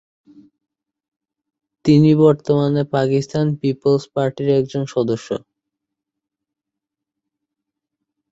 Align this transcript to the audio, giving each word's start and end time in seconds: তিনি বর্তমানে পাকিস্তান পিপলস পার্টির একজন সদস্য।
তিনি 1.85 2.11
বর্তমানে 2.21 2.81
পাকিস্তান 2.95 3.45
পিপলস 3.59 4.03
পার্টির 4.13 4.49
একজন 4.59 4.83
সদস্য। 4.93 5.29